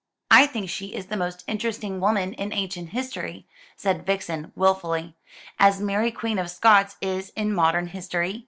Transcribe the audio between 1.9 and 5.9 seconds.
woman in ancient history," said Vixen wilfully, "as